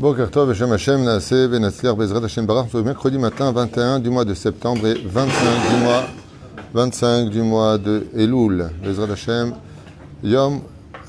[0.00, 2.72] Boker Tov, Hashem Hashem, Naaseh, Benatzliar, Bezrat Hashem Barach.
[2.72, 5.34] Mercredi matin 21 du mois de septembre et 25
[5.68, 6.04] du mois,
[6.72, 8.70] 25 du mois de Elul.
[8.82, 9.52] Bezrat Hashem,
[10.24, 10.62] Yom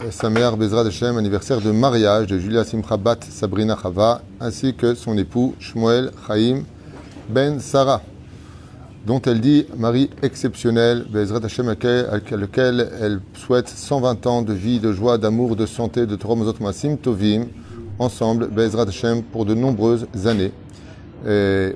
[0.10, 5.18] Samer, Bezrat Hashem, anniversaire de mariage de Julia Simcha Bat Sabrina Chava, ainsi que son
[5.18, 6.64] époux Shmuel Chaim
[7.30, 8.02] Ben Sarah,
[9.08, 11.76] dont elle dit mari exceptionnel, Bezrat Hashem, à
[12.36, 16.56] lequel elle souhaite 120 ans de vie, de joie, d'amour, de santé, de Torah Mozot
[16.60, 17.46] Masim Tovim
[18.02, 20.52] ensemble, Bezrat Hashem, pour de nombreuses années.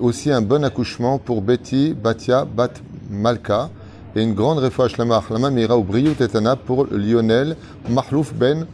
[0.01, 2.73] Aussi un bon accouchement pour Betty, Batia, Bat
[3.09, 3.69] Malka,
[4.15, 7.55] et une grande réfoua Shlama Achlama Mira ou Briou Tetana pour Lionel
[7.89, 8.65] Mahlouf Ben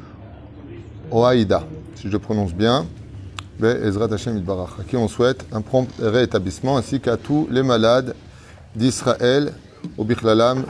[1.11, 1.63] Oaïda,
[1.95, 2.85] si je le prononce bien.
[3.59, 8.15] Bezrat Hashem Idbarach, à qui on souhaite un prompt réétablissement, ainsi qu'à tous les malades
[8.75, 9.51] d'Israël,
[9.97, 10.63] au Bichlalam,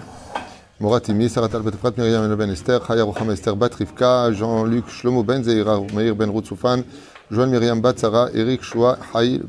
[0.80, 5.80] Moratimi, Saratal Betefrat, Myriam Ben Esther, Chaya Rocham Esther Bat Rivka, Jean-Luc Shlomo Ben Zeira,
[5.94, 6.84] Meir Ben Routsoufan,
[7.30, 9.42] Joël Myriam Bat Sarah, Eric Shoa, Haïl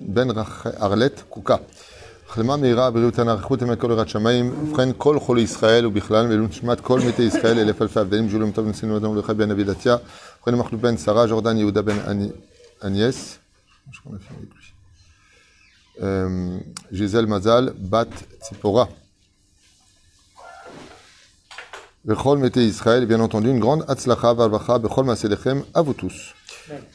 [0.00, 0.28] Ben
[0.78, 1.58] Arlet Kouka.
[2.30, 6.80] החלמה מהירה, בריאות הנערכות עם כל יראת שמיים, ובכן כל חולי ישראל ובכלל, ולו נשמת
[6.80, 9.96] כל מתי ישראל, אלף אלפי הבדלים, ג'ולים טוב נשינו אדם ולכי בן אבי דתיה,
[10.38, 11.96] ובכן מחלוף בן שרה, ג'ורדן יהודה בן
[12.84, 13.38] אניאס,
[16.92, 18.84] ג'יזל מזל, בת ציפורה.
[22.05, 26.35] Bechol Mete Israël, bien entendu une grande Hatzlacha Valvacha Bechol Masedechem à vous tous.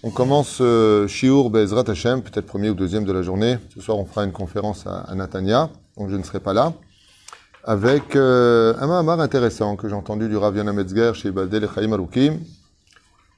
[0.04, 3.58] On commence euh, Shiur Bezrat Hashem, peut-être premier ou deuxième de la journée.
[3.74, 6.74] Ce soir, on fera une conférence à, à Natania, donc je ne serai pas là.
[7.64, 11.68] Avec euh, un Mahamar intéressant que j'ai entendu du Rav Yana Metzger chez Baldel et
[11.74, 12.38] Chaim Arukim,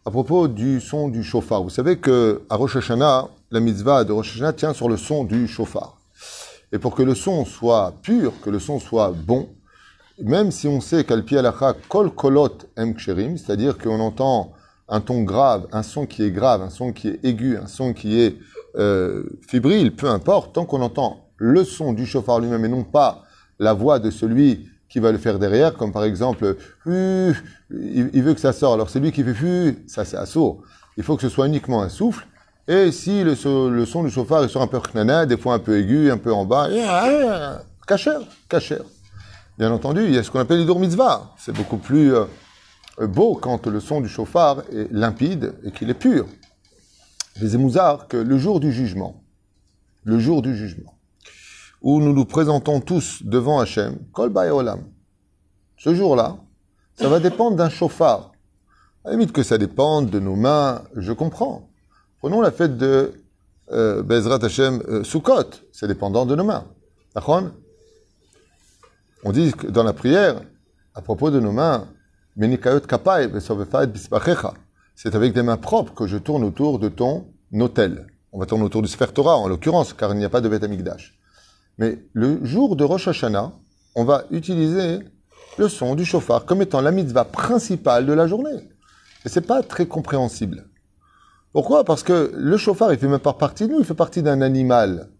[0.04, 1.62] à propos du son du chauffard.
[1.62, 5.24] Vous savez que à Rosh Hashanah, la mitzvah de Rosh Hashanah tient sur le son
[5.24, 5.96] du chauffard.
[6.70, 9.48] Et pour que le son soit pur, que le son soit bon,
[10.20, 14.52] même si on sait qu'al pi alacha kol kolot em ksherim, c'est-à-dire qu'on entend
[14.88, 17.92] un ton grave, un son qui est grave, un son qui est aigu, un son
[17.92, 18.36] qui est
[18.76, 23.22] euh, fébrile, peu importe, tant qu'on entend le son du chauffard lui-même et non pas
[23.58, 26.56] la voix de celui qui va le faire derrière, comme par exemple,
[26.86, 30.60] il veut que ça sorte, alors c'est lui qui fait fu, ça c'est assaut.
[30.98, 32.26] Il faut que ce soit uniquement un souffle.
[32.68, 36.10] Et si le, son du chauffard est un peu knana, des fois un peu aigu,
[36.10, 36.68] un peu en bas,
[37.86, 38.18] cacher,
[38.48, 38.78] cacher.
[39.62, 41.36] Bien entendu, il y a ce qu'on appelle les mitzvah.
[41.38, 42.26] C'est beaucoup plus euh,
[43.06, 46.26] beau quand le son du chauffard est limpide et qu'il est pur.
[47.40, 49.22] Les émouzards que le jour du jugement,
[50.02, 50.98] le jour du jugement,
[51.80, 54.82] où nous nous présentons tous devant Hachem, Kol Olam,
[55.76, 56.38] ce jour-là,
[56.96, 58.32] ça va dépendre d'un chauffard.
[59.04, 61.70] À la limite que ça dépende de nos mains, je comprends.
[62.18, 63.14] Prenons la fête de
[63.70, 66.64] euh, Bezrat Hashem euh, Sukkot, c'est dépendant de nos mains.
[67.14, 67.44] D'accord?
[69.24, 70.40] On dit que dans la prière,
[70.94, 71.88] à propos de nos mains,
[74.94, 78.06] c'est avec des mains propres que je tourne autour de ton autel.
[78.32, 80.48] On va tourner autour du Sfer Torah, en l'occurrence, car il n'y a pas de
[80.48, 81.18] Beth Amikdash.
[81.78, 83.52] Mais le jour de Rosh Hashanah,
[83.94, 85.00] on va utiliser
[85.58, 88.70] le son du chauffard comme étant la mitzvah principale de la journée.
[89.24, 90.66] Et c'est pas très compréhensible.
[91.52, 91.84] Pourquoi?
[91.84, 94.40] Parce que le chauffard, il fait même pas partie de nous, il fait partie d'un
[94.40, 95.10] animal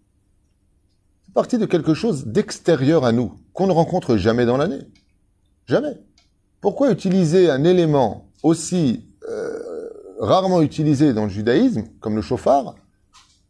[1.34, 4.86] partie de quelque chose d'extérieur à nous, qu'on ne rencontre jamais dans l'année.
[5.66, 5.98] Jamais.
[6.60, 9.58] Pourquoi utiliser un élément aussi euh,
[10.20, 12.74] rarement utilisé dans le judaïsme, comme le chauffard,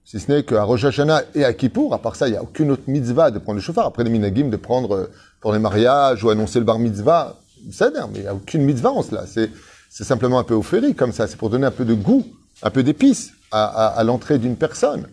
[0.04, 2.42] si ce n'est qu'à Rosh Hashanah et à Kippour, à part ça, il n'y a
[2.42, 3.86] aucune autre mitzvah de prendre le chauffard.
[3.86, 5.10] Après les minagim, de prendre euh,
[5.40, 7.38] pour les mariages ou annoncer le bar mitzvah,
[7.70, 9.24] c'est mais il n'y a aucune mitzvah en cela.
[9.26, 9.50] C'est,
[9.88, 11.26] simplement un peu offéri comme ça.
[11.26, 12.26] C'est pour donner un peu de goût,
[12.62, 15.06] un peu d'épices à, à, à l'entrée d'une personne.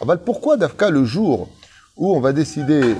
[0.00, 1.48] Alors, pourquoi Dafka le jour
[1.96, 2.94] où on va décider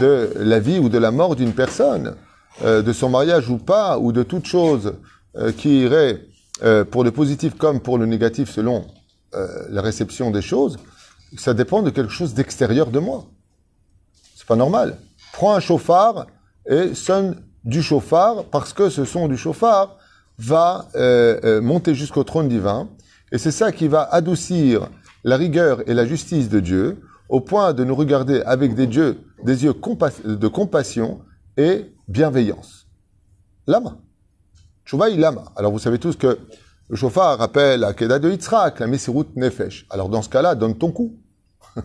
[0.00, 2.16] de la vie ou de la mort d'une personne,
[2.62, 4.94] euh, de son mariage ou pas, ou de toute chose
[5.36, 6.20] euh, qui irait
[6.62, 8.86] euh, pour le positif comme pour le négatif selon
[9.68, 10.78] la réception des choses,
[11.36, 13.24] ça dépend de quelque chose d'extérieur de moi.
[14.36, 14.96] C'est pas normal.
[15.32, 16.28] Prends un chauffard
[16.70, 19.96] et sonne du chauffard parce que ce son du chauffard
[20.38, 20.86] va
[21.62, 22.88] monter jusqu'au trône divin
[23.32, 24.88] et c'est ça qui va adoucir
[25.24, 29.18] la rigueur et la justice de Dieu au point de nous regarder avec des yeux,
[29.42, 29.74] des yeux
[30.24, 31.20] de compassion
[31.56, 32.86] et bienveillance.
[33.66, 33.96] Lama.
[34.84, 35.44] Chouvaï lama.
[35.56, 36.38] Alors vous savez tous que
[36.88, 39.86] le chauffard rappelle la Keda de Yitzhak, la Messirut Nefesh.
[39.88, 41.16] Alors dans ce cas-là, donne ton coup.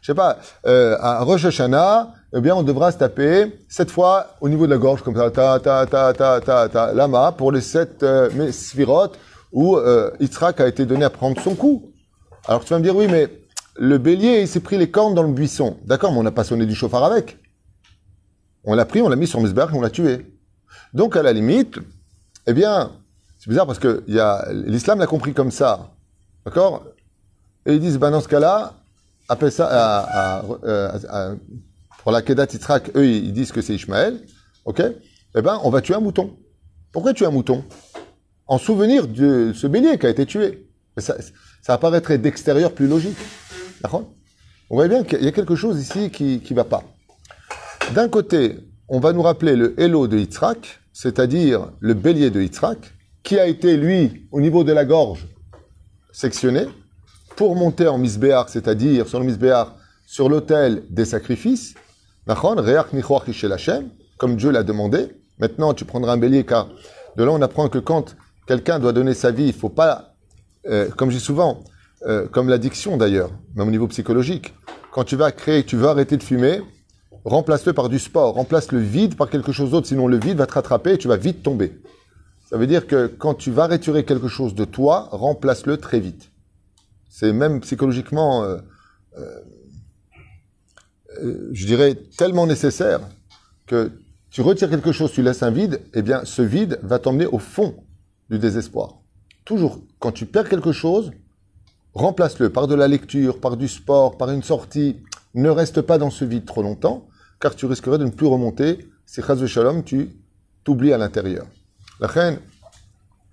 [0.00, 4.36] Je sais pas, euh, à Rosh Hashanah, eh bien, on devra se taper sept fois
[4.42, 7.52] au niveau de la gorge, comme ça, ta, ta, ta, ta, ta, ta, lama, pour
[7.52, 8.28] les sept euh,
[9.50, 11.90] où euh, Yitzhak a été donné à prendre son coup.
[12.46, 13.30] Alors tu vas me dire, oui, mais
[13.76, 15.78] le bélier, il s'est pris les cornes dans le buisson.
[15.84, 17.38] D'accord, mais on n'a pas sonné du chauffard avec.
[18.64, 20.32] On l'a pris, on l'a mis sur Mesberg et on l'a tué.
[20.92, 21.78] Donc, à la limite,
[22.46, 22.92] eh bien,
[23.38, 24.04] c'est bizarre parce que
[24.66, 25.90] l'islam l'a compris comme ça.
[26.44, 26.84] D'accord?
[27.66, 28.74] Et ils disent, ben dans ce cas-là,
[29.50, 30.44] ça,
[32.02, 34.20] pour la Kedat Yitzhak, eux, ils disent que c'est Ishmaël.
[34.64, 34.82] Ok?
[35.34, 36.36] Eh ben, on va tuer un mouton.
[36.92, 37.64] Pourquoi tuer un mouton?
[38.46, 40.68] En souvenir de ce bélier qui a été tué.
[40.98, 41.16] Ça,
[41.60, 43.16] ça apparaîtrait d'extérieur plus logique.
[44.70, 46.82] On voit bien qu'il y a quelque chose ici qui ne va pas.
[47.94, 52.78] D'un côté, on va nous rappeler le Hello de Yitzhak, c'est-à-dire le bélier de Yitzhak,
[53.22, 55.26] qui a été, lui, au niveau de la gorge,
[56.12, 56.66] sectionné,
[57.36, 59.76] pour monter en misbéar, c'est-à-dire sur le misbéar,
[60.06, 61.74] sur l'autel des sacrifices,
[64.18, 65.08] comme Dieu l'a demandé.
[65.38, 66.68] Maintenant, tu prendras un bélier, car
[67.16, 68.14] de là, on apprend que quand
[68.46, 70.14] quelqu'un doit donner sa vie, il faut pas,
[70.66, 71.64] euh, comme je dis souvent,
[72.06, 74.54] euh, comme l'addiction d'ailleurs, même au niveau psychologique,
[74.92, 76.60] quand tu vas créer, tu veux arrêter de fumer,
[77.24, 80.46] remplace-le par du sport, remplace le vide par quelque chose d'autre, sinon le vide va
[80.46, 81.72] te rattraper et tu vas vite tomber.
[82.48, 86.30] Ça veut dire que quand tu vas retirer quelque chose de toi, remplace-le très vite.
[87.08, 88.58] C'est même psychologiquement, euh,
[89.18, 89.40] euh,
[91.52, 93.00] je dirais, tellement nécessaire
[93.66, 93.90] que
[94.30, 97.38] tu retires quelque chose, tu laisses un vide, eh bien ce vide va t'emmener au
[97.38, 97.76] fond
[98.30, 98.98] du désespoir.
[99.44, 101.12] Toujours, quand tu perds quelque chose,
[101.94, 104.96] remplace-le par de la lecture, par du sport, par une sortie.
[105.34, 107.06] Ne reste pas dans ce vide trop longtemps,
[107.40, 108.88] car tu risquerais de ne plus remonter.
[109.06, 110.10] Si Chaz Shalom, tu
[110.64, 111.46] t'oublies à l'intérieur.
[112.00, 112.38] La reine,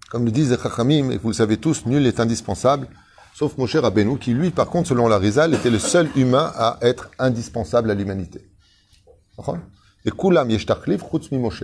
[0.09, 2.87] comme le disent les Chachamim, et vous le savez tous, nul n'est indispensable,
[3.33, 6.77] sauf Moshe Rabbeinu, qui lui, par contre, selon la Rizal, était le seul humain à
[6.81, 8.47] être indispensable à l'humanité.
[10.05, 11.63] Et Kulam mi Moshe.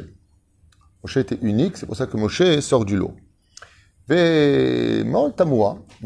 [1.04, 3.14] Moshe était unique, c'est pour ça que Moshe sort du lot.
[4.10, 4.16] Dans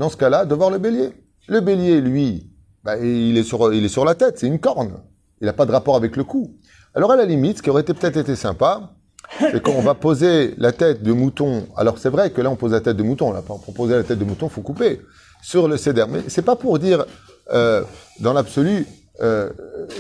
[0.10, 1.10] ce cas-là, de voir le bélier.
[1.48, 2.50] Le bélier, lui,
[2.84, 5.02] bah, il, est sur, il est sur la tête, c'est une corne.
[5.42, 6.56] Il n'a pas de rapport avec le cou.
[6.94, 8.92] Alors à la limite, ce qui aurait peut-être été sympa,
[9.40, 11.68] c'est qu'on va poser la tête de mouton.
[11.78, 13.32] Alors c'est vrai que là on pose la tête de mouton.
[13.32, 15.02] Là, pour poser la tête de mouton, faut couper
[15.42, 16.06] sur le céder.
[16.10, 17.06] Mais c'est pas pour dire
[17.54, 17.84] euh,
[18.20, 18.86] dans l'absolu
[19.22, 19.50] euh,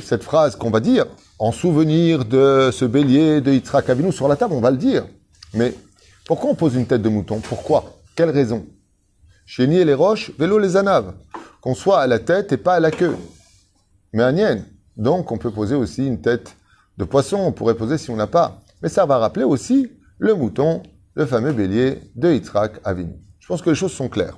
[0.03, 1.05] cette phrase qu'on va dire
[1.39, 4.53] en souvenir de ce bélier de Yitzhak Avinu sur la table.
[4.53, 5.05] On va le dire.
[5.53, 5.73] Mais
[6.25, 8.65] pourquoi on pose une tête de mouton Pourquoi Quelle raison
[9.45, 11.13] Chénier les roches, vélo les anaves.
[11.61, 13.17] Qu'on soit à la tête et pas à la queue.
[14.13, 14.63] Mais à Nien.
[14.97, 16.55] Donc on peut poser aussi une tête
[16.97, 17.37] de poisson.
[17.37, 18.61] On pourrait poser si on n'a pas.
[18.81, 20.83] Mais ça va rappeler aussi le mouton,
[21.15, 23.13] le fameux bélier de Yitzhak Avinu.
[23.39, 24.37] Je pense que les choses sont claires.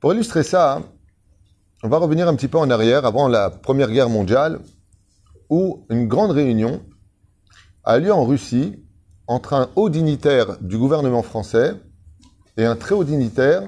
[0.00, 0.82] Pour illustrer ça,
[1.82, 4.60] on va revenir un petit peu en arrière, avant la Première Guerre mondiale,
[5.48, 6.82] où une grande réunion
[7.84, 8.83] a lieu en Russie
[9.26, 11.74] entre un haut dignitaire du gouvernement français
[12.56, 13.62] et un très haut dignitaire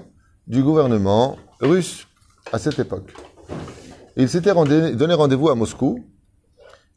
[0.46, 2.06] du gouvernement russe
[2.52, 3.12] à cette époque.
[4.16, 6.04] ils s'étaient donné rendez-vous à Moscou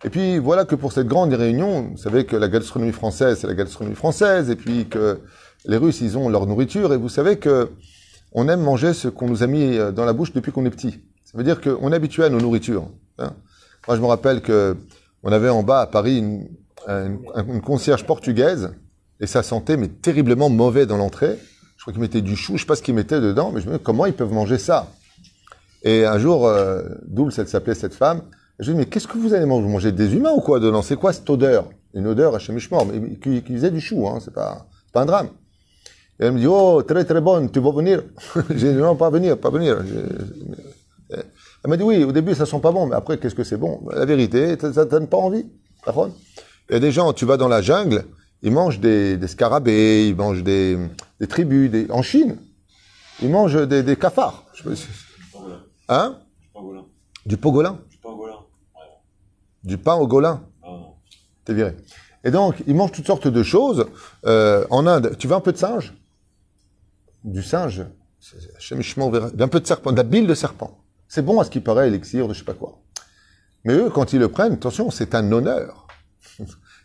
[0.06, 3.48] et puis voilà que pour cette grande réunion, vous savez que la gastronomie française, c'est
[3.48, 5.20] la gastronomie française, et puis que
[5.66, 7.70] les Russes, ils ont leur nourriture, et vous savez que
[8.32, 10.70] on aime manger ce qu'on nous a mis euh, dans la bouche depuis qu'on est
[10.70, 11.00] petit.
[11.26, 12.88] Ça veut dire qu'on est habitué à nos nourritures.
[13.18, 13.34] Hein.
[13.88, 14.78] Moi, je me rappelle que
[15.24, 16.48] on avait en bas à Paris une,
[16.88, 18.72] une, concierge portugaise,
[19.20, 21.38] et ça sentait mais terriblement mauvais dans l'entrée.
[21.78, 23.70] Je crois qu'ils mettaient du chou, je sais pas ce qu'ils mettaient dedans, mais je
[23.70, 24.88] me dis comment ils peuvent manger ça.
[25.84, 28.24] Et un jour, euh, Doul, elle s'appelait cette femme,
[28.60, 29.64] je lui dis, mais qu'est-ce que vous allez manger?
[29.64, 30.82] Vous mangez des humains ou quoi dedans?
[30.82, 31.70] C'est quoi cette odeur?
[31.94, 32.40] Une odeur à
[32.72, 35.30] mort, mais qui, qui faisait du chou, hein, c'est pas, pas un drame.
[36.20, 38.04] Et elle me dit, oh, très très bonne, tu vas venir?
[38.50, 39.78] J'ai dit, non, pas venir, pas venir.
[41.10, 41.24] Elle
[41.70, 43.82] m'a dit, oui, au début, ça sent pas bon, mais après, qu'est-ce que c'est bon?
[43.92, 45.46] La vérité, ça ne donne pas envie.
[46.70, 48.06] Il y a des gens, tu vas dans la jungle,
[48.42, 50.78] ils mangent des, des scarabées, ils mangent des,
[51.20, 51.72] des tribus.
[51.72, 51.90] Des...
[51.92, 52.38] En Chine,
[53.22, 54.46] ils mangent des, des cafards.
[54.54, 54.64] Je
[55.88, 56.20] Hein?
[57.26, 57.80] Du pogolin
[59.64, 60.42] du pain au golin.
[61.46, 61.76] T'es viré.
[62.24, 63.86] Et donc, ils mangent toutes sortes de choses.
[64.26, 65.94] Euh, en Inde, tu veux un peu de singe?
[67.24, 67.86] Du singe
[69.40, 70.78] Un peu de serpent, de la bile de serpent.
[71.08, 72.80] C'est bon à ce qui paraît, élixir de je sais pas quoi.
[73.64, 75.88] Mais eux, quand ils le prennent, attention, c'est un honneur.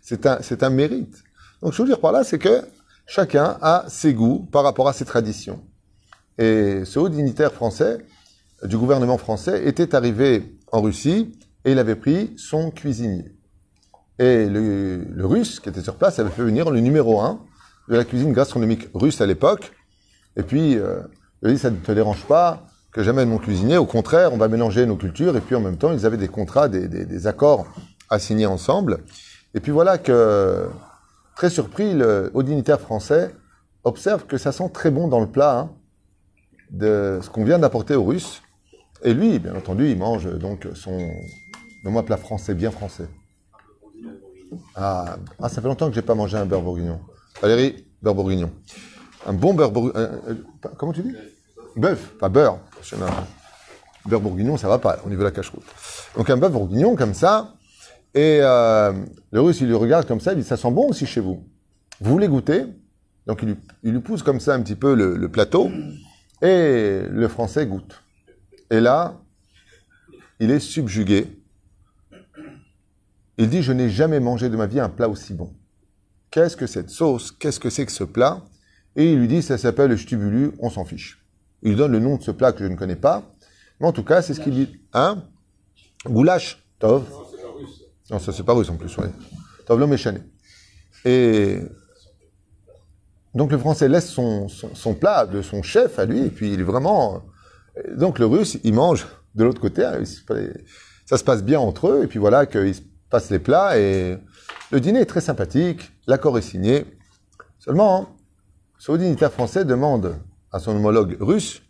[0.04, 1.25] C'est un, mérite.
[1.62, 2.62] Donc, ce que je veux dire par là, c'est que
[3.06, 5.64] chacun a ses goûts par rapport à ses traditions.
[6.37, 7.99] Et ce haut dignitaire français,
[8.62, 11.32] du gouvernement français, était arrivé en Russie
[11.64, 13.32] et il avait pris son cuisinier.
[14.18, 17.40] Et le, russe qui était sur place avait fait venir le numéro un
[17.88, 19.73] de la cuisine gastronomique russe à l'époque.
[20.37, 21.00] Et puis, euh,
[21.42, 23.78] il a dit, ça ne te dérange pas que j'amène mon cuisinier.
[23.78, 25.34] Au contraire, on va mélanger nos cultures.
[25.37, 27.66] Et puis, en même temps, ils avaient des contrats, des, des, accords
[28.11, 29.00] à signer ensemble.
[29.54, 30.68] Et puis voilà que,
[31.37, 33.34] très surpris, le haut dignitaire français
[33.84, 35.70] observe que ça sent très bon dans le plat hein,
[36.70, 38.42] de ce qu'on vient d'apporter aux Russes.
[39.02, 40.99] Et lui, bien entendu, il mange donc son,
[41.84, 43.08] un plat français, bien français.
[44.75, 47.00] Ah, ah, ça fait longtemps que j'ai pas mangé un beurre bourguignon.
[47.40, 48.50] Valérie, beurre bourguignon.
[49.26, 50.00] Un bon beurre bourguignon.
[50.00, 51.14] Euh, euh, comment tu dis?
[51.76, 52.58] Bœuf, pas beurre.
[54.06, 55.64] Beurre bourguignon, ça va pas au niveau de la cache-route.
[56.16, 57.54] Donc un bœuf bourguignon comme ça,
[58.14, 58.92] et euh,
[59.33, 61.44] le russe, il lui regarde comme ça, il dit, ça sent bon aussi chez vous.
[62.00, 62.64] Vous voulez goûter?
[63.26, 63.56] Donc il
[63.90, 65.71] lui, pousse comme ça un petit peu le, le plateau,
[66.42, 68.02] et le français goûte.
[68.71, 69.21] Et là,
[70.40, 71.26] il est subjugué.
[73.38, 75.52] Il dit, je n'ai jamais mangé de ma vie un plat aussi bon.
[76.30, 77.33] Qu'est-ce que cette sauce?
[77.33, 78.42] Qu'est-ce que c'est que ce plat?
[78.97, 81.25] Et il lui dit, ça s'appelle le stubulu, on s'en fiche.
[81.62, 83.23] Il lui donne le nom de ce plat que je ne connais pas.
[83.80, 84.80] Mais en tout cas, c'est ce qu'il dit.
[84.92, 85.25] Hein?
[86.06, 87.04] Goulash, Tov.
[88.11, 89.06] Non, ça c'est pas russe en plus, oui.
[89.66, 90.20] Tov l'homme échané.
[91.04, 91.61] Et
[93.34, 96.61] donc le français laisse son, son, plat de son chef à lui, et puis il
[96.61, 97.23] est vraiment...
[97.96, 100.02] Donc le russe, il mange de l'autre côté, hein,
[101.06, 104.18] ça se passe bien entre eux, et puis voilà qu'ils se passent les plats, et
[104.70, 106.87] le dîner est très sympathique, l'accord est signé.
[107.58, 108.08] Seulement, hein,
[108.78, 110.16] ce haut dignitaire français demande
[110.52, 111.62] à son homologue russe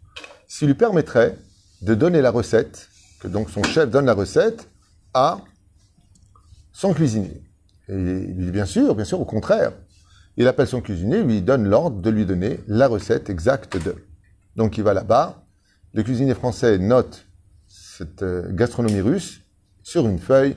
[0.46, 1.38] s'il lui permettrait
[1.80, 2.88] de donner la recette,
[3.20, 4.68] que donc son chef donne la recette,
[5.14, 5.38] à
[6.74, 7.42] son cuisinier.
[7.88, 9.72] Et il dit bien sûr, bien sûr, au contraire.
[10.36, 13.94] Il appelle son cuisinier, lui donne l'ordre de lui donner la recette exacte de.
[14.56, 15.46] Donc il va là-bas,
[15.94, 17.26] le cuisinier français note
[17.68, 19.40] cette euh, gastronomie russe
[19.82, 20.56] sur une feuille,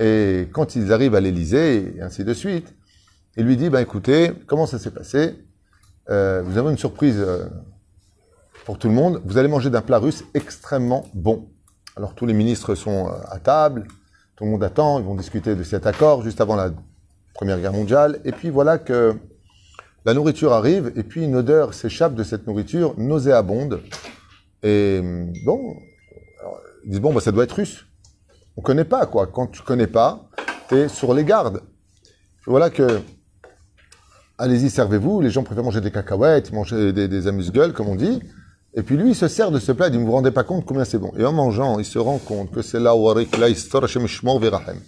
[0.00, 2.74] et quand ils arrivent à l'Élysée, et ainsi de suite,
[3.36, 5.44] il lui dit, ben écoutez, comment ça s'est passé?
[6.10, 7.46] Euh, Vous avez une surprise euh,
[8.64, 11.50] pour tout le monde, vous allez manger d'un plat russe extrêmement bon.
[11.96, 13.86] Alors tous les ministres sont euh, à table,
[14.36, 16.70] tout le monde attend, ils vont discuter de cet accord juste avant la
[17.34, 19.14] Première Guerre mondiale, et puis voilà que
[20.04, 23.80] la nourriture arrive, et puis une odeur s'échappe de cette nourriture nauséabonde.
[24.62, 25.76] Et hum, bon,
[26.84, 27.86] ils disent bon, bah, ça doit être russe.
[28.56, 29.26] On connaît pas quoi.
[29.26, 30.28] Quand tu connais pas,
[30.68, 31.62] tu es sur les gardes.
[32.46, 33.00] Voilà que
[34.38, 35.20] allez-y, servez-vous.
[35.20, 38.20] Les gens préfèrent manger des cacahuètes, manger des, des amuse-gueules, comme on dit.
[38.74, 40.44] Et puis lui, il se sert de ce plat, il dit, vous vous rendez pas
[40.44, 41.12] compte combien c'est bon.
[41.18, 44.06] Et en mangeant, il se rend compte que c'est là où Arik la histoire Hashem
[44.06, 44.80] Shmor Verahem.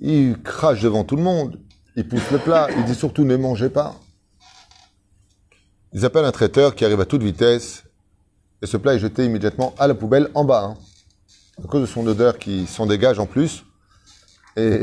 [0.00, 1.60] Il crache devant tout le monde.
[1.96, 2.68] Il pousse le plat.
[2.76, 3.96] Il dit surtout, ne mangez pas.
[5.92, 7.84] Ils appellent un traiteur qui arrive à toute vitesse.
[8.62, 10.64] Et ce plat est jeté immédiatement à la poubelle en bas.
[10.64, 10.76] hein.
[11.62, 13.64] À cause de son odeur qui s'en dégage en plus.
[14.56, 14.82] Et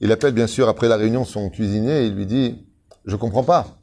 [0.00, 2.64] il appelle bien sûr après la réunion son cuisinier et il lui dit
[3.04, 3.79] Je comprends pas.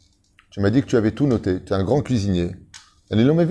[0.57, 1.61] Tu m'as dit que tu avais tout noté.
[1.63, 2.55] Tu es un grand cuisinier.
[3.11, 3.45] L'homme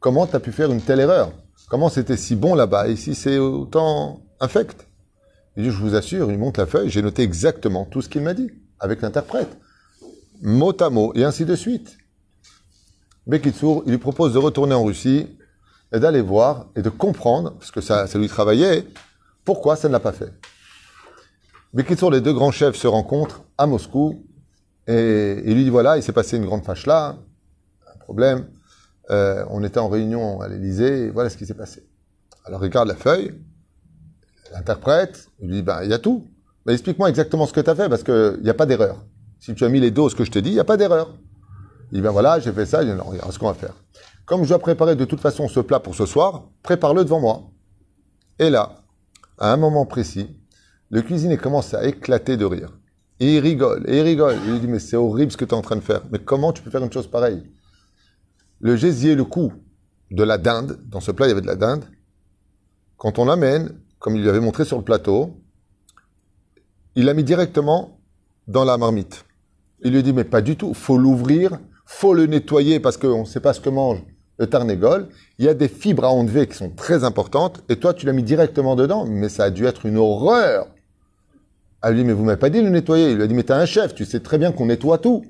[0.00, 1.30] Comment tu as pu faire une telle erreur?
[1.68, 2.88] Comment c'était si bon là-bas?
[2.88, 4.88] Ici c'est autant infect?
[5.56, 8.22] Il dit Je vous assure, il monte la feuille, j'ai noté exactement tout ce qu'il
[8.22, 9.56] m'a dit avec l'interprète.
[10.42, 11.96] Mot à mot et ainsi de suite.
[13.28, 15.28] Bekitsour, il lui propose de retourner en Russie
[15.92, 18.84] et d'aller voir et de comprendre, parce que ça, ça lui travaillait,
[19.44, 20.32] pourquoi ça ne l'a pas fait.
[21.72, 24.26] Bekitsour, les deux grands chefs se rencontrent à Moscou
[24.86, 27.16] et il lui dit voilà, il s'est passé une grande fâche là,
[27.92, 28.46] un problème.
[29.10, 31.86] Euh, on était en réunion à l'Élysée voilà ce qui s'est passé.
[32.44, 33.34] Alors il regarde la feuille,
[34.52, 36.26] l'interprète, il lui dit ben il y a tout.
[36.66, 39.04] Mais explique-moi exactement ce que tu as fait parce qu'il n'y a pas d'erreur.
[39.38, 41.14] Si tu as mis les doses que je te dis, il n'y a pas d'erreur.
[41.92, 42.82] Il dit, ben voilà, j'ai fait ça.
[42.82, 43.74] Il dit, non, regarde ce qu'on va faire.
[44.24, 47.42] Comme je dois préparer de toute façon ce plat pour ce soir, prépare-le devant moi.
[48.40, 48.82] Et là,
[49.38, 50.36] à un moment précis,
[50.90, 52.76] le cuisinier commence à éclater de rire.
[53.18, 54.36] Il rigole, il rigole.
[54.44, 56.02] Il lui dit, mais c'est horrible ce que tu es en train de faire.
[56.10, 57.42] Mais comment tu peux faire une chose pareille?
[58.60, 59.52] Le gésier, le cou
[60.10, 61.84] de la dinde, dans ce plat, il y avait de la dinde.
[62.96, 65.36] Quand on l'amène, comme il lui avait montré sur le plateau,
[66.94, 68.00] il l'a mis directement
[68.48, 69.24] dans la marmite.
[69.82, 73.26] Il lui dit, mais pas du tout, faut l'ouvrir, faut le nettoyer parce qu'on ne
[73.26, 74.02] sait pas ce que mange
[74.38, 75.08] le tarnégol.
[75.38, 78.12] Il y a des fibres à enlever qui sont très importantes, et toi, tu l'as
[78.12, 80.68] mis directement dedans, mais ça a dû être une horreur.
[81.82, 83.10] Elle lui dit, mais vous m'avez pas dit de le nettoyer.
[83.10, 85.24] Il lui a dit, mais t'es un chef, tu sais très bien qu'on nettoie tout.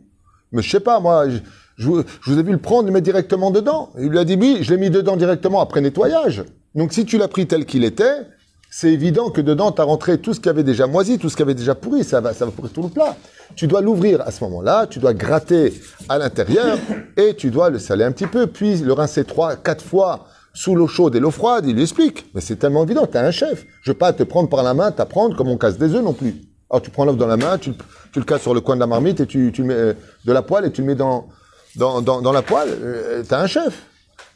[0.52, 3.90] Mais je sais pas, moi, je, vous- ai vu le prendre le mettre directement dedans.
[3.98, 6.44] Il lui a dit, oui, je l'ai mis dedans directement après nettoyage.
[6.74, 8.22] Donc si tu l'as pris tel qu'il était,
[8.70, 11.36] c'est évident que dedans, tu as rentré tout ce qui avait déjà moisi, tout ce
[11.36, 13.16] qui avait déjà pourri, ça va, ça va pourrir tout le plat.
[13.54, 15.72] Tu dois l'ouvrir à ce moment-là, tu dois gratter
[16.08, 16.76] à l'intérieur
[17.16, 20.74] et tu dois le saler un petit peu, puis le rincer trois, quatre fois sous
[20.74, 21.66] l'eau chaude et l'eau froide.
[21.66, 22.26] Il lui explique.
[22.34, 23.66] Mais c'est tellement évident, tu es un chef.
[23.82, 26.14] Je veux pas te prendre par la main, t'apprendre comme on casse des œufs non
[26.14, 26.34] plus.
[26.70, 27.72] Alors tu prends l'œuf dans la main, tu,
[28.16, 29.92] le- casses sur le coin de la marmite et tu, mets euh,
[30.24, 31.28] de la poêle et tu le mets dans,
[31.76, 32.70] la poêle.
[32.70, 33.84] Euh, T'as un chef.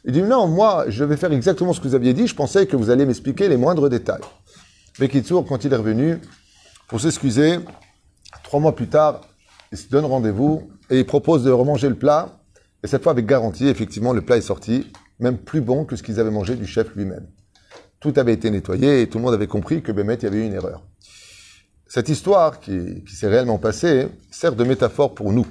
[0.05, 2.27] Il dit non, moi, je vais faire exactement ce que vous aviez dit.
[2.27, 4.21] Je pensais que vous alliez m'expliquer les moindres détails.
[4.99, 6.19] Bekitsour, quand il est revenu,
[6.89, 7.59] pour s'excuser,
[8.45, 9.23] trois mois plus tard,
[9.73, 12.29] il se donne rendez-vous et il propose de remanger le plat.
[12.85, 14.87] Et cette fois, avec garantie, effectivement, le plat est sorti,
[15.21, 17.27] même plus bon que ce qu'ils avaient mangé du chef lui-même.
[18.01, 20.39] Tout avait été nettoyé et tout le monde avait compris que Bémet, il y avait
[20.39, 20.83] eu une erreur.
[21.87, 25.47] Cette histoire qui, s'est réellement passée sert de métaphore pour nous.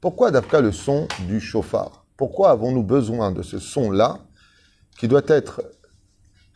[0.00, 2.06] Pourquoi d'Afka le son du chauffard?
[2.16, 4.20] Pourquoi avons-nous besoin de ce son-là
[4.98, 5.62] qui doit être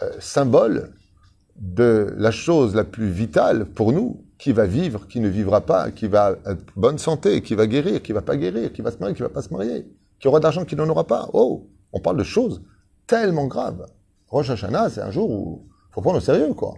[0.03, 0.93] euh, symbole
[1.57, 5.91] de la chose la plus vitale pour nous, qui va vivre, qui ne vivra pas,
[5.91, 8.99] qui va être bonne santé, qui va guérir, qui va pas guérir, qui va se
[8.99, 9.87] marier, qui va pas se marier,
[10.19, 11.29] qui aura d'argent, qui n'en aura pas?
[11.33, 12.63] Oh, on parle de choses
[13.07, 13.87] tellement graves.
[14.29, 16.75] Rosh Hashanah, c'est un jour où faut prendre au sérieux, quoi.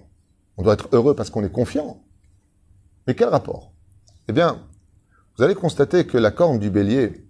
[0.58, 2.04] On doit être heureux parce qu'on est confiant.
[3.06, 3.72] Mais quel rapport?
[4.28, 4.62] Eh bien,
[5.36, 7.26] vous allez constater que la corne du bélier,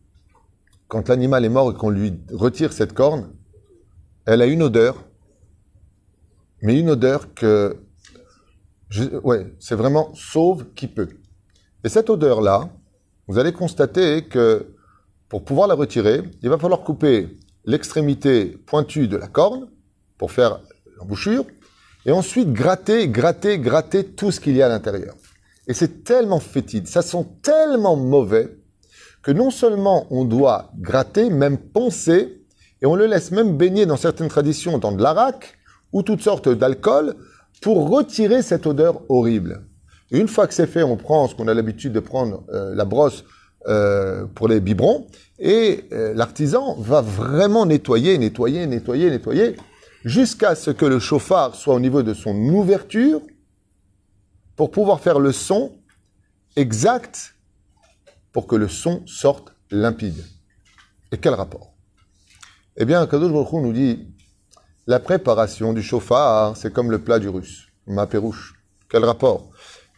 [0.89, 3.33] quand l'animal est mort et qu'on lui retire cette corne,
[4.27, 5.05] elle a une odeur,
[6.63, 7.85] mais une odeur que,
[8.91, 11.09] c'est vraiment sauve qui peut.
[11.85, 12.69] Et cette odeur-là,
[13.29, 14.75] vous allez constater que
[15.29, 19.69] pour pouvoir la retirer, il va falloir couper l'extrémité pointue de la corne
[20.19, 20.61] pour faire
[20.99, 21.45] l'embouchure,
[22.07, 25.15] et ensuite gratter, gratter, gratter tout ce qu'il y a à l'intérieur.
[25.67, 28.57] Et c'est tellement fétide, ça sent tellement mauvais,
[29.23, 32.45] que non seulement on doit gratter, même poncer,
[32.81, 35.59] et on le laisse même baigner dans certaines traditions dans de l'arak
[35.93, 37.15] ou toutes sortes d'alcool
[37.61, 39.63] pour retirer cette odeur horrible.
[40.11, 42.85] Une fois que c'est fait, on prend ce qu'on a l'habitude de prendre, euh, la
[42.85, 43.25] brosse
[43.67, 45.07] euh, pour les biberons,
[45.39, 49.57] et euh, l'artisan va vraiment nettoyer, nettoyer, nettoyer, nettoyer,
[50.05, 53.21] jusqu'à ce que le chauffard soit au niveau de son ouverture,
[54.57, 55.73] pour pouvoir faire le son
[56.57, 57.35] exact
[58.33, 60.25] pour que le son sorte limpide.
[61.13, 61.75] Et quel rapport?
[62.77, 64.09] Eh bien, Kadosh Baruch nous dit
[64.87, 68.55] la préparation du chauffard, c'est comme le plat du russe, ma pérouche.
[68.89, 69.51] Quel rapport?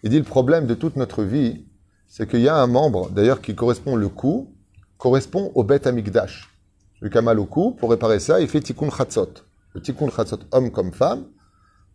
[0.02, 1.66] Il dit le problème de toute notre vie,
[2.06, 4.54] c'est qu'il y a un membre, d'ailleurs qui correspond le cou,
[4.98, 6.52] correspond au bête amigdash.
[6.98, 9.30] Celui qui a mal au cou, pour réparer ça, il fait tikkun chatzot.
[9.74, 11.26] Le tikkun chatzot, homme comme femme.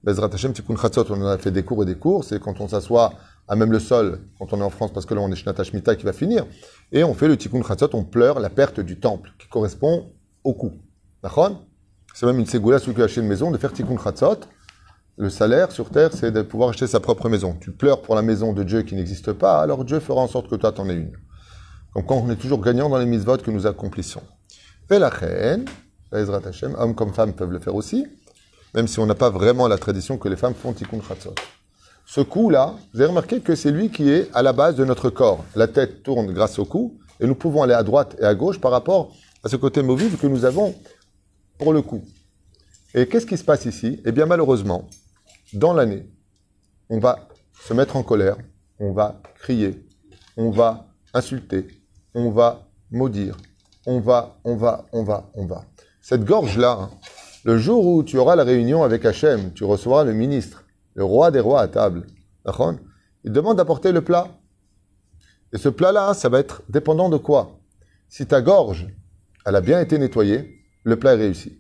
[0.03, 2.23] Bezrat chatzot, on en a fait des cours et des cours.
[2.23, 3.13] C'est quand on s'assoit
[3.49, 5.65] à même le sol, quand on est en France, parce que là on est Shnata
[5.65, 6.45] Shemitah qui va finir.
[6.93, 10.13] Et on fait le tikkun chatzot, on pleure la perte du temple, qui correspond
[10.45, 10.71] au cou.
[11.21, 11.65] D'accord?
[12.13, 14.39] C'est même une ségoula, celui qui a acheté une maison, de faire tikkun chatzot.
[15.17, 17.55] Le salaire sur terre, c'est de pouvoir acheter sa propre maison.
[17.59, 20.49] Tu pleures pour la maison de Dieu qui n'existe pas, alors Dieu fera en sorte
[20.49, 21.11] que toi t'en aies une.
[21.93, 24.23] Comme quand on est toujours gagnant dans les mises-votes que nous accomplissons.
[24.89, 25.65] Et la reine,
[26.11, 28.07] Hashem, hommes comme femmes peuvent le faire aussi,
[28.73, 31.35] même si on n'a pas vraiment la tradition que les femmes font tikkun chatzot.
[32.05, 35.09] Ce cou-là, vous avez remarqué que c'est lui qui est à la base de notre
[35.09, 35.45] corps.
[35.55, 38.59] La tête tourne grâce au cou, et nous pouvons aller à droite et à gauche
[38.59, 40.75] par rapport à ce côté mobile que nous avons
[41.57, 42.03] pour le cou.
[42.93, 44.01] Et qu'est-ce qui se passe ici?
[44.05, 44.89] Eh bien, malheureusement,
[45.53, 46.07] dans l'année,
[46.89, 47.27] on va
[47.61, 48.37] se mettre en colère,
[48.79, 49.85] on va crier,
[50.37, 51.67] on va insulter,
[52.15, 53.37] on va maudire,
[53.85, 55.65] on va, on va, on va, on va.
[56.01, 56.89] Cette gorge-là, hein,
[57.43, 60.63] le jour où tu auras la réunion avec Hachem, tu recevras le ministre,
[60.95, 62.07] le roi des rois à table.
[63.23, 64.27] Il demande d'apporter le plat.
[65.51, 67.59] Et ce plat-là, ça va être dépendant de quoi?
[68.09, 68.87] Si ta gorge,
[69.45, 71.59] elle a bien été nettoyée, le plat est réussi.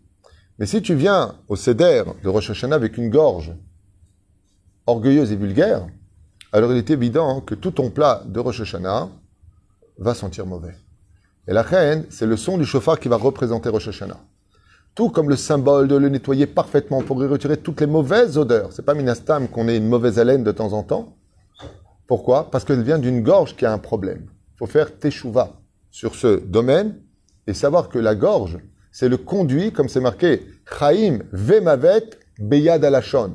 [0.59, 3.53] Mais si tu viens au Seder de Rosh Hashanah avec une gorge
[4.85, 5.87] orgueilleuse et vulgaire,
[6.51, 9.09] alors il est évident que tout ton plat de Rosh Hashanah
[9.97, 10.75] va sentir mauvais.
[11.47, 14.19] Et la reine, c'est le son du chauffard qui va représenter Rosh Hashanah.
[14.95, 18.71] Tout comme le symbole de le nettoyer parfaitement pour y retirer toutes les mauvaises odeurs.
[18.71, 21.17] C'est pas minastam qu'on ait une mauvaise haleine de temps en temps.
[22.07, 22.51] Pourquoi?
[22.51, 24.27] Parce qu'elle vient d'une gorge qui a un problème.
[24.55, 25.53] Il faut faire teshuva
[25.89, 26.99] sur ce domaine
[27.47, 28.59] et savoir que la gorge,
[28.91, 30.45] c'est le conduit, comme c'est marqué,
[30.79, 33.33] Chaim vemavet beyad alashon.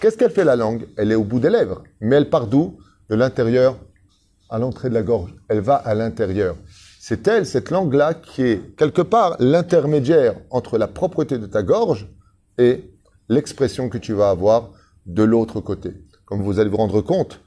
[0.00, 0.86] Qu'est-ce qu'elle fait la langue?
[0.96, 1.82] Elle est au bout des lèvres.
[2.00, 2.78] Mais elle part d'où?
[3.10, 3.76] De l'intérieur
[4.52, 5.34] à l'entrée de la gorge.
[5.48, 6.56] Elle va à l'intérieur.
[7.00, 12.06] C'est elle, cette langue-là, qui est quelque part l'intermédiaire entre la propreté de ta gorge
[12.58, 12.84] et
[13.28, 14.70] l'expression que tu vas avoir
[15.06, 15.94] de l'autre côté.
[16.26, 17.40] Comme vous allez vous rendre compte,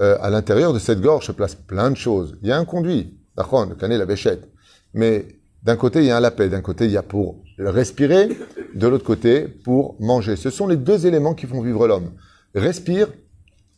[0.00, 2.38] euh, à l'intérieur de cette gorge se place plein de choses.
[2.40, 4.48] Il y a un conduit, d'accord, le canet, la béchette.
[4.94, 5.26] Mais
[5.64, 8.28] d'un côté, il y a un lapin, d'un côté, il y a pour respirer,
[8.74, 10.36] de l'autre côté, pour manger.
[10.36, 12.12] Ce sont les deux éléments qui font vivre l'homme.
[12.54, 13.08] Respire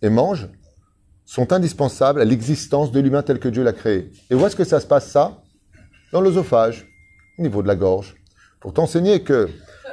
[0.03, 0.49] et mange
[1.27, 4.11] sont indispensables à l'existence de l'humain tel que Dieu l'a créé.
[4.31, 5.43] Et où est-ce que ça se passe ça?
[6.13, 6.87] Dans l'œsophage,
[7.39, 8.15] au niveau de la gorge.
[8.61, 9.51] Pour t'enseigner que, que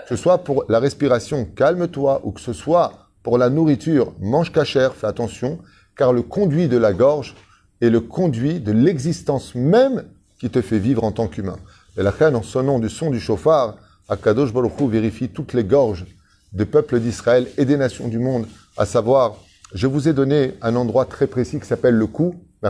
[0.10, 4.94] ce soit pour la respiration, calme-toi, ou que ce soit pour la nourriture, mange cachère,
[4.94, 5.60] fais attention,
[5.98, 7.36] car le conduit de la gorge
[7.82, 10.04] est le conduit de l'existence même
[10.40, 11.58] qui te fait vivre en tant qu'humain.
[11.98, 13.78] Et la reine, en sonnant du son du chauffard,
[14.10, 16.06] Akadosh Baruch Hu vérifie toutes les gorges
[16.52, 18.46] des peuples d'Israël et des nations du monde,
[18.78, 19.38] à savoir
[19.74, 22.70] je vous ai donné un endroit très précis qui s'appelle le cou, le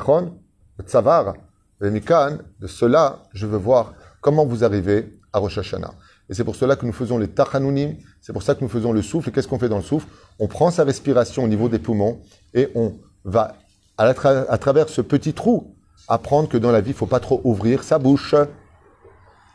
[0.85, 1.33] Tsavar,
[1.79, 2.37] le Mikan.
[2.61, 5.91] De cela, je veux voir comment vous arrivez à Rosh Hashanah.
[6.29, 8.93] Et c'est pour cela que nous faisons les Tachanunim, c'est pour ça que nous faisons
[8.93, 9.29] le souffle.
[9.29, 10.07] Et qu'est-ce qu'on fait dans le souffle?
[10.39, 12.21] On prend sa respiration au niveau des poumons
[12.53, 12.93] et on
[13.25, 13.57] va,
[13.97, 15.75] à, travers ce petit trou,
[16.07, 18.33] apprendre que dans la vie, il faut pas trop ouvrir sa bouche.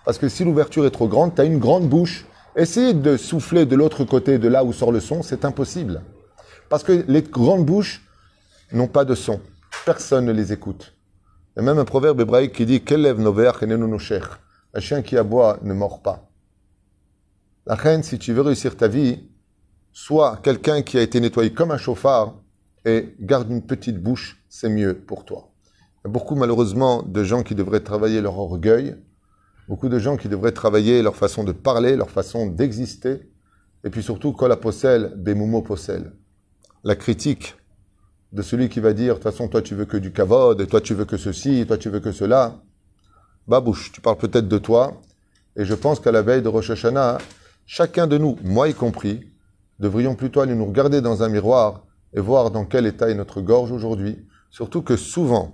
[0.04, 2.26] Parce que si l'ouverture est trop grande, tu as une grande bouche.
[2.56, 6.02] Essayer de souffler de l'autre côté, de là où sort le son, c'est impossible.
[6.68, 8.02] Parce que les grandes bouches
[8.72, 9.40] n'ont pas de son.
[9.85, 10.94] Personne ne les écoute.
[11.57, 12.83] Il y a même un proverbe hébraïque qui dit
[14.74, 16.31] Un chien qui aboie ne mord pas.
[17.66, 19.28] La reine, si tu veux réussir ta vie,
[19.92, 22.35] sois quelqu'un qui a été nettoyé comme un chauffard
[22.85, 25.50] et garde une petite bouche, c'est mieux pour toi.
[26.04, 28.96] Il y a beaucoup malheureusement de gens qui devraient travailler leur orgueil,
[29.68, 33.28] beaucoup de gens qui devraient travailler leur façon de parler, leur façon d'exister,
[33.85, 35.14] et puis surtout, kol possel,
[35.66, 36.12] possel.
[36.85, 37.57] La critique
[38.33, 40.67] de celui qui va dire, de toute façon, toi tu veux que du kavod, et
[40.67, 42.61] toi tu veux que ceci, et toi tu veux que cela.
[43.49, 45.01] Babouche, tu parles peut-être de toi,
[45.57, 47.19] et je pense qu'à la veille de Rosh Hashanah,
[47.67, 49.29] chacun de nous, moi y compris,
[49.81, 53.41] devrions plutôt aller nous regarder dans un miroir et voir dans quel état est notre
[53.41, 54.25] gorge aujourd'hui.
[54.51, 55.53] Surtout que souvent,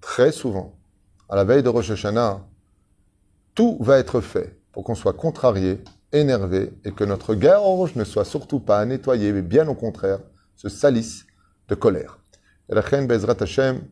[0.00, 0.74] très souvent,
[1.28, 2.40] à la veille de Rosh Hashanah,
[3.54, 8.24] tout va être fait pour qu'on soit contrarié, énervé, et que notre gorge ne soit
[8.24, 10.18] surtout pas nettoyée, mais bien au contraire,
[10.56, 11.26] se salisse
[11.68, 12.18] de colère.
[12.68, 13.82] Bezrat Hashem,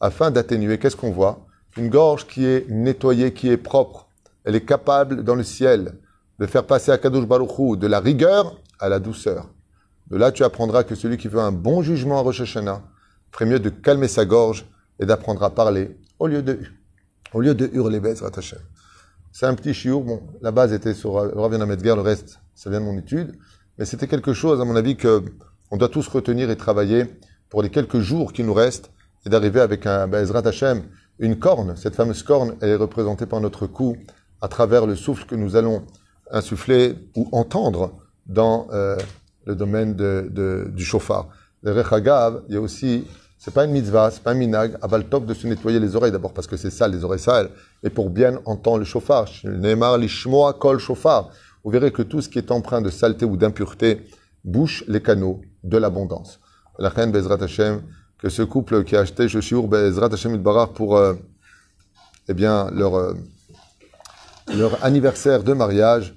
[0.00, 1.46] afin d'atténuer, qu'est-ce qu'on voit?
[1.76, 4.08] Une gorge qui est nettoyée, qui est propre.
[4.44, 5.98] Elle est capable, dans le ciel,
[6.38, 9.48] de faire passer à Kadosh Baruch de la rigueur à la douceur.
[10.10, 12.82] De là, tu apprendras que celui qui veut un bon jugement à Rosh Hashanah
[13.30, 14.66] ferait mieux de calmer sa gorge
[14.98, 16.58] et d'apprendre à parler au lieu de,
[17.32, 18.58] au lieu de hurler Bezrat Hashem.
[19.30, 20.04] C'est un petit chiour.
[20.04, 23.38] Bon, la base était sur Rav Medgar, le reste, ça vient de mon étude.
[23.78, 25.24] Mais c'était quelque chose, à mon avis, que
[25.72, 27.06] on doit tous retenir et travailler
[27.48, 28.90] pour les quelques jours qui nous restent
[29.24, 30.82] et d'arriver avec un Bezrat Hashem,
[31.18, 31.76] une corne.
[31.76, 33.96] Cette fameuse corne, elle est représentée par notre cou
[34.42, 35.82] à travers le souffle que nous allons
[36.30, 37.94] insuffler ou entendre
[38.26, 38.98] dans euh,
[39.46, 41.28] le domaine du chauffard.
[41.62, 43.06] Le Rechagav, il y a aussi,
[43.38, 46.12] c'est pas une mitzvah, c'est pas un minag, aval top de se nettoyer les oreilles
[46.12, 47.48] d'abord parce que c'est sale, les oreilles sales,
[47.82, 49.26] et pour bien entendre le chauffard.
[49.44, 51.30] Neymar lishmoa kol chauffard.
[51.64, 54.04] Vous verrez que tout ce qui est empreint de saleté ou d'impureté
[54.44, 56.40] bouche les canaux de l'abondance.
[56.78, 57.82] La reine Bezrat Hashem,
[58.18, 61.14] que ce couple qui a acheté Joshua Bezrat Hashem Barar pour euh,
[62.28, 63.14] eh bien, leur, euh,
[64.56, 66.14] leur anniversaire de mariage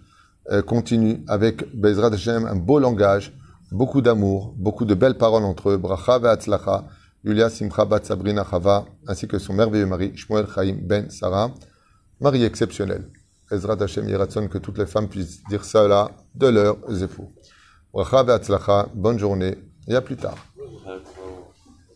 [0.51, 3.33] euh, continue avec Bezrat Hashem, un beau langage,
[3.71, 5.77] beaucoup d'amour, beaucoup de belles paroles entre eux.
[5.77, 6.85] Bracha ve'atzlacha,
[7.23, 11.51] Yulia Simcha bat Sabrina Chava, ainsi que son merveilleux mari, Shmuel Chaim Ben Sarah,
[12.19, 13.09] mari exceptionnel.
[13.49, 14.07] Bezrat Hashem
[14.49, 17.31] que toutes les femmes puissent dire cela de leurs époux.
[17.95, 18.25] Bracha
[18.93, 19.55] bonne journée
[19.87, 20.35] et à plus tard.